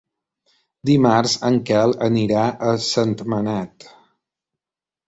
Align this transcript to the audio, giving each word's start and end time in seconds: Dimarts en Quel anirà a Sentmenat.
Dimarts 0.89 1.35
en 1.51 1.59
Quel 1.67 1.95
anirà 2.09 2.49
a 2.73 2.75
Sentmenat. 2.89 3.89